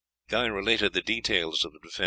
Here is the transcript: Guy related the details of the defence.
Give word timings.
Guy 0.29 0.47
related 0.47 0.93
the 0.93 1.03
details 1.03 1.63
of 1.63 1.73
the 1.73 1.77
defence. 1.79 1.99